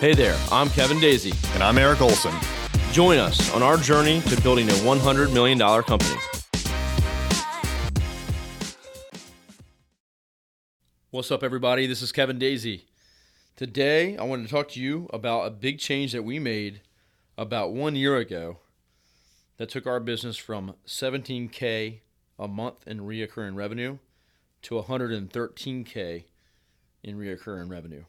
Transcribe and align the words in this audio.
Hey 0.00 0.14
there, 0.14 0.38
I'm 0.50 0.70
Kevin 0.70 0.96
Daisey. 0.96 1.34
And 1.52 1.62
I'm 1.62 1.76
Eric 1.76 2.00
Olson. 2.00 2.32
Join 2.90 3.18
us 3.18 3.52
on 3.52 3.62
our 3.62 3.76
journey 3.76 4.22
to 4.22 4.40
building 4.40 4.66
a 4.66 4.72
$100 4.72 5.30
million 5.34 5.58
company. 5.58 6.18
What's 11.10 11.30
up, 11.30 11.42
everybody? 11.42 11.86
This 11.86 12.00
is 12.00 12.12
Kevin 12.12 12.38
Daisey. 12.38 12.84
Today, 13.56 14.16
I 14.16 14.22
wanted 14.22 14.44
to 14.44 14.50
talk 14.50 14.70
to 14.70 14.80
you 14.80 15.06
about 15.12 15.42
a 15.42 15.50
big 15.50 15.78
change 15.78 16.12
that 16.12 16.24
we 16.24 16.38
made 16.38 16.80
about 17.36 17.74
one 17.74 17.94
year 17.94 18.16
ago 18.16 18.60
that 19.58 19.68
took 19.68 19.86
our 19.86 20.00
business 20.00 20.38
from 20.38 20.76
17K 20.86 21.98
a 22.38 22.48
month 22.48 22.88
in 22.88 23.00
reoccurring 23.00 23.54
revenue 23.54 23.98
to 24.62 24.76
113K 24.80 26.24
in 27.02 27.18
reoccurring 27.18 27.68
revenue. 27.68 28.04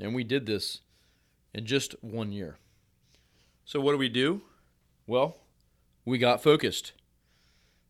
And 0.00 0.14
we 0.14 0.24
did 0.24 0.46
this 0.46 0.80
in 1.54 1.66
just 1.66 1.94
one 2.02 2.32
year. 2.32 2.58
So, 3.64 3.80
what 3.80 3.92
do 3.92 3.98
we 3.98 4.08
do? 4.08 4.42
Well, 5.06 5.38
we 6.04 6.18
got 6.18 6.42
focused. 6.42 6.92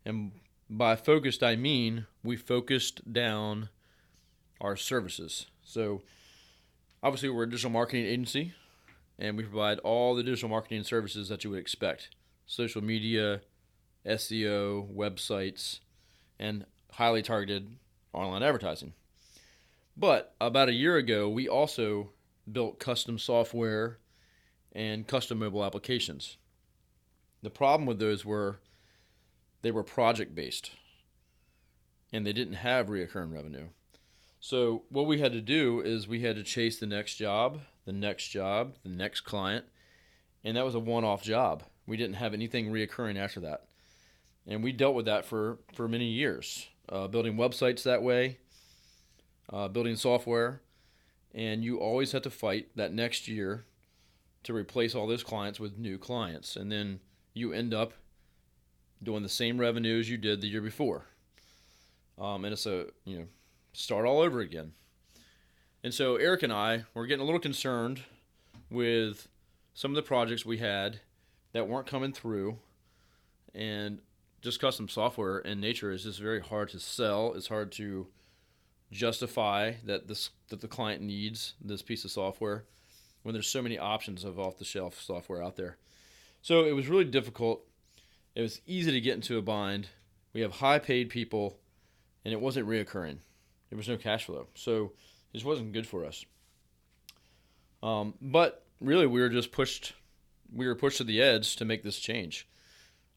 And 0.04 0.32
by 0.70 0.96
focused, 0.96 1.42
I 1.42 1.56
mean 1.56 2.06
we 2.22 2.36
focused 2.36 3.12
down 3.12 3.68
our 4.60 4.76
services. 4.76 5.46
So, 5.62 6.02
obviously, 7.02 7.28
we're 7.28 7.44
a 7.44 7.50
digital 7.50 7.70
marketing 7.70 8.06
agency 8.06 8.54
and 9.18 9.36
we 9.36 9.44
provide 9.44 9.78
all 9.80 10.14
the 10.14 10.22
digital 10.22 10.48
marketing 10.48 10.84
services 10.84 11.28
that 11.28 11.44
you 11.44 11.50
would 11.50 11.58
expect 11.58 12.10
social 12.46 12.82
media, 12.82 13.40
SEO, 14.06 14.94
websites, 14.94 15.80
and 16.38 16.64
highly 16.92 17.22
targeted 17.22 17.68
online 18.12 18.42
advertising. 18.42 18.92
But 19.96 20.34
about 20.40 20.68
a 20.68 20.74
year 20.74 20.96
ago, 20.96 21.28
we 21.28 21.48
also 21.48 22.10
built 22.50 22.78
custom 22.78 23.18
software 23.18 23.98
and 24.72 25.06
custom 25.06 25.38
mobile 25.38 25.64
applications. 25.64 26.36
The 27.42 27.50
problem 27.50 27.86
with 27.86 27.98
those 27.98 28.24
were 28.24 28.60
they 29.62 29.70
were 29.70 29.82
project 29.82 30.34
based 30.34 30.72
and 32.12 32.26
they 32.26 32.32
didn't 32.32 32.54
have 32.54 32.86
reoccurring 32.86 33.32
revenue. 33.32 33.68
So, 34.40 34.84
what 34.90 35.06
we 35.06 35.18
had 35.18 35.32
to 35.32 35.40
do 35.40 35.80
is 35.80 36.06
we 36.06 36.20
had 36.20 36.36
to 36.36 36.42
chase 36.42 36.78
the 36.78 36.86
next 36.86 37.16
job, 37.16 37.60
the 37.84 37.92
next 37.92 38.28
job, 38.28 38.76
the 38.84 38.90
next 38.90 39.22
client, 39.22 39.64
and 40.44 40.56
that 40.56 40.64
was 40.64 40.74
a 40.74 40.80
one 40.80 41.04
off 41.04 41.22
job. 41.22 41.64
We 41.86 41.96
didn't 41.96 42.16
have 42.16 42.34
anything 42.34 42.70
reoccurring 42.70 43.18
after 43.18 43.40
that. 43.40 43.64
And 44.46 44.62
we 44.62 44.72
dealt 44.72 44.94
with 44.94 45.06
that 45.06 45.24
for, 45.24 45.58
for 45.74 45.88
many 45.88 46.06
years, 46.06 46.68
uh, 46.88 47.08
building 47.08 47.36
websites 47.36 47.82
that 47.82 48.02
way, 48.02 48.38
uh, 49.52 49.68
building 49.68 49.96
software, 49.96 50.60
and 51.36 51.62
you 51.62 51.78
always 51.78 52.12
have 52.12 52.22
to 52.22 52.30
fight 52.30 52.68
that 52.76 52.94
next 52.94 53.28
year 53.28 53.66
to 54.42 54.54
replace 54.54 54.94
all 54.94 55.06
those 55.06 55.22
clients 55.22 55.60
with 55.60 55.78
new 55.78 55.98
clients, 55.98 56.56
and 56.56 56.72
then 56.72 56.98
you 57.34 57.52
end 57.52 57.74
up 57.74 57.92
doing 59.02 59.22
the 59.22 59.28
same 59.28 59.58
revenue 59.58 60.00
as 60.00 60.08
you 60.08 60.16
did 60.16 60.40
the 60.40 60.48
year 60.48 60.62
before. 60.62 61.04
Um, 62.18 62.46
and 62.46 62.52
it's 62.54 62.64
a 62.64 62.86
you 63.04 63.18
know 63.18 63.26
start 63.74 64.06
all 64.06 64.20
over 64.20 64.40
again. 64.40 64.72
And 65.84 65.92
so 65.92 66.16
Eric 66.16 66.42
and 66.42 66.52
I 66.52 66.84
were 66.94 67.06
getting 67.06 67.22
a 67.22 67.26
little 67.26 67.38
concerned 67.38 68.00
with 68.70 69.28
some 69.74 69.90
of 69.90 69.96
the 69.96 70.02
projects 70.02 70.46
we 70.46 70.56
had 70.58 71.00
that 71.52 71.68
weren't 71.68 71.86
coming 71.86 72.14
through, 72.14 72.58
and 73.54 74.00
just 74.40 74.58
custom 74.58 74.88
software 74.88 75.38
in 75.40 75.60
nature 75.60 75.92
is 75.92 76.04
just 76.04 76.18
very 76.18 76.40
hard 76.40 76.70
to 76.70 76.80
sell. 76.80 77.34
It's 77.34 77.48
hard 77.48 77.72
to 77.72 78.06
justify 78.90 79.72
that 79.84 80.08
this 80.08 80.30
that 80.48 80.60
the 80.60 80.68
client 80.68 81.02
needs 81.02 81.54
this 81.60 81.82
piece 81.82 82.04
of 82.04 82.10
software 82.10 82.64
when 83.22 83.32
there's 83.32 83.48
so 83.48 83.62
many 83.62 83.78
options 83.78 84.24
of 84.24 84.38
off 84.38 84.58
the 84.58 84.64
shelf 84.64 85.00
software 85.00 85.42
out 85.42 85.56
there. 85.56 85.76
So 86.42 86.64
it 86.64 86.72
was 86.72 86.86
really 86.86 87.04
difficult. 87.04 87.66
It 88.36 88.42
was 88.42 88.60
easy 88.66 88.92
to 88.92 89.00
get 89.00 89.14
into 89.14 89.38
a 89.38 89.42
bind. 89.42 89.88
We 90.32 90.42
have 90.42 90.52
high 90.52 90.78
paid 90.78 91.10
people 91.10 91.58
and 92.24 92.32
it 92.32 92.40
wasn't 92.40 92.68
reoccurring. 92.68 93.18
There 93.70 93.76
was 93.76 93.88
no 93.88 93.96
cash 93.96 94.26
flow. 94.26 94.46
So 94.54 94.92
this 95.32 95.44
wasn't 95.44 95.72
good 95.72 95.86
for 95.86 96.04
us. 96.04 96.24
Um, 97.82 98.14
but 98.20 98.64
really 98.80 99.06
we 99.06 99.20
were 99.20 99.28
just 99.28 99.50
pushed 99.52 99.94
we 100.54 100.68
were 100.68 100.76
pushed 100.76 100.98
to 100.98 101.04
the 101.04 101.20
edge 101.20 101.56
to 101.56 101.64
make 101.64 101.82
this 101.82 101.98
change. 101.98 102.46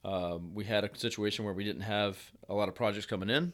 Um, 0.03 0.55
we 0.55 0.65
had 0.65 0.83
a 0.83 0.89
situation 0.97 1.45
where 1.45 1.53
we 1.53 1.63
didn't 1.63 1.83
have 1.83 2.17
a 2.47 2.55
lot 2.55 2.69
of 2.69 2.73
projects 2.73 3.05
coming 3.05 3.29
in 3.29 3.53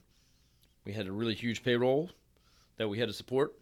we 0.86 0.94
had 0.94 1.08
a 1.08 1.12
really 1.12 1.34
huge 1.34 1.64
payroll 1.64 2.12
that 2.78 2.88
we 2.88 3.00
had 3.00 3.08
to 3.08 3.14
support. 3.14 3.54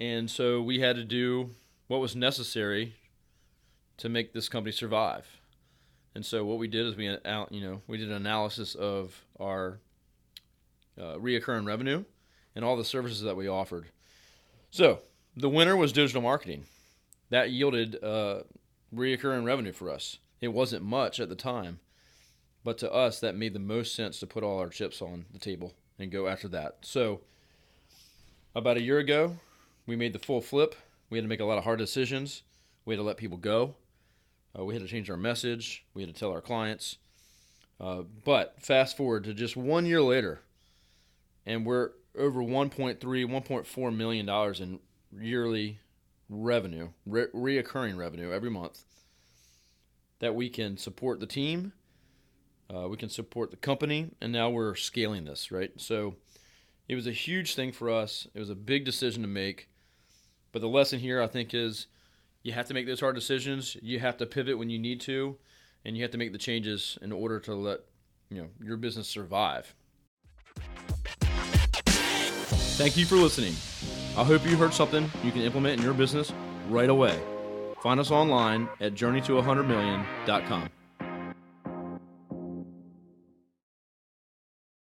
And 0.00 0.30
so 0.30 0.60
we 0.60 0.80
had 0.80 0.96
to 0.96 1.04
do 1.04 1.50
what 1.86 2.00
was 2.00 2.16
necessary 2.16 2.94
to 3.98 4.08
make 4.08 4.32
this 4.32 4.48
company 4.48 4.72
survive. 4.72 5.26
And 6.14 6.26
so 6.26 6.44
what 6.44 6.58
we 6.58 6.68
did 6.68 6.86
is 6.86 6.96
we 6.96 7.16
out, 7.24 7.52
you 7.52 7.60
know, 7.60 7.82
we 7.86 7.98
did 7.98 8.08
an 8.08 8.16
analysis 8.16 8.74
of 8.74 9.24
our 9.38 9.78
uh, 10.98 11.14
reoccurring 11.14 11.66
revenue 11.66 12.04
and 12.54 12.64
all 12.64 12.76
the 12.76 12.84
services 12.84 13.22
that 13.22 13.36
we 13.36 13.48
offered. 13.48 13.86
So 14.70 15.00
the 15.36 15.48
winner 15.48 15.76
was 15.76 15.92
digital 15.92 16.22
marketing. 16.22 16.64
That 17.30 17.50
yielded 17.50 18.02
uh, 18.02 18.42
reoccurring 18.94 19.44
revenue 19.44 19.72
for 19.72 19.90
us. 19.90 20.18
It 20.40 20.48
wasn't 20.48 20.84
much 20.84 21.20
at 21.20 21.28
the 21.28 21.36
time, 21.36 21.80
but 22.62 22.78
to 22.78 22.92
us 22.92 23.18
that 23.20 23.36
made 23.36 23.54
the 23.54 23.58
most 23.58 23.94
sense 23.94 24.18
to 24.20 24.26
put 24.26 24.44
all 24.44 24.58
our 24.58 24.68
chips 24.68 25.00
on 25.00 25.26
the 25.32 25.38
table 25.38 25.74
and 25.98 26.10
go 26.10 26.26
after 26.26 26.48
that. 26.48 26.78
So, 26.82 27.20
about 28.54 28.76
a 28.76 28.82
year 28.82 28.98
ago, 28.98 29.36
we 29.86 29.96
made 29.96 30.12
the 30.12 30.18
full 30.18 30.40
flip. 30.40 30.74
We 31.10 31.18
had 31.18 31.24
to 31.24 31.28
make 31.28 31.40
a 31.40 31.44
lot 31.44 31.58
of 31.58 31.64
hard 31.64 31.78
decisions. 31.78 32.42
We 32.84 32.94
had 32.94 32.98
to 32.98 33.04
let 33.04 33.16
people 33.16 33.38
go. 33.38 33.74
Uh, 34.58 34.64
we 34.64 34.74
had 34.74 34.82
to 34.82 34.88
change 34.88 35.10
our 35.10 35.16
message. 35.16 35.84
We 35.94 36.02
had 36.02 36.12
to 36.12 36.18
tell 36.18 36.30
our 36.30 36.40
clients. 36.40 36.98
Uh, 37.80 38.02
but 38.24 38.54
fast 38.60 38.96
forward 38.96 39.24
to 39.24 39.34
just 39.34 39.56
one 39.56 39.86
year 39.86 40.00
later, 40.00 40.40
and 41.44 41.66
we're 41.66 41.90
over 42.16 42.40
1.3, 42.40 42.98
1.4 42.98 43.96
million 43.96 44.26
dollars 44.26 44.60
in 44.60 44.78
yearly 45.12 45.80
revenue, 46.28 46.88
re- 47.04 47.26
reoccurring 47.34 47.96
revenue 47.96 48.32
every 48.32 48.50
month 48.50 48.84
that 50.20 50.34
we 50.34 50.48
can 50.48 50.78
support 50.78 51.20
the 51.20 51.26
team 51.26 51.72
uh, 52.74 52.88
we 52.88 52.96
can 52.96 53.08
support 53.08 53.50
the 53.50 53.56
company, 53.56 54.10
and 54.20 54.32
now 54.32 54.50
we're 54.50 54.74
scaling 54.74 55.24
this, 55.24 55.52
right? 55.52 55.70
So 55.76 56.16
it 56.88 56.94
was 56.94 57.06
a 57.06 57.12
huge 57.12 57.54
thing 57.54 57.72
for 57.72 57.90
us. 57.90 58.26
It 58.34 58.40
was 58.40 58.50
a 58.50 58.54
big 58.54 58.84
decision 58.84 59.22
to 59.22 59.28
make. 59.28 59.68
But 60.52 60.60
the 60.60 60.68
lesson 60.68 61.00
here, 61.00 61.22
I 61.22 61.26
think, 61.26 61.54
is 61.54 61.86
you 62.42 62.52
have 62.52 62.66
to 62.66 62.74
make 62.74 62.86
those 62.86 63.00
hard 63.00 63.14
decisions. 63.14 63.76
You 63.82 64.00
have 64.00 64.16
to 64.18 64.26
pivot 64.26 64.58
when 64.58 64.70
you 64.70 64.78
need 64.78 65.00
to, 65.02 65.36
and 65.84 65.96
you 65.96 66.02
have 66.02 66.12
to 66.12 66.18
make 66.18 66.32
the 66.32 66.38
changes 66.38 66.98
in 67.02 67.12
order 67.12 67.40
to 67.40 67.54
let 67.54 67.80
you 68.28 68.38
know 68.38 68.48
your 68.62 68.76
business 68.76 69.08
survive. 69.08 69.74
Thank 72.76 72.96
you 72.96 73.06
for 73.06 73.16
listening. 73.16 73.54
I 74.16 74.24
hope 74.24 74.44
you 74.44 74.56
heard 74.56 74.74
something 74.74 75.10
you 75.22 75.30
can 75.30 75.42
implement 75.42 75.78
in 75.78 75.84
your 75.84 75.94
business 75.94 76.32
right 76.68 76.88
away. 76.88 77.18
Find 77.82 78.00
us 78.00 78.10
online 78.10 78.68
at 78.80 78.94
journeyto100million.com. 78.94 80.70